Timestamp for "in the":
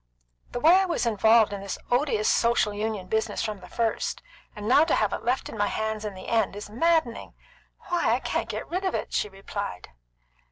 6.05-6.27